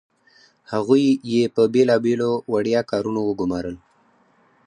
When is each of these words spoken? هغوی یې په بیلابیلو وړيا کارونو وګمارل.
هغوی 0.71 1.05
یې 1.31 1.43
په 1.55 1.61
بیلابیلو 1.73 2.31
وړيا 2.51 2.81
کارونو 2.91 3.21
وګمارل. 3.23 3.77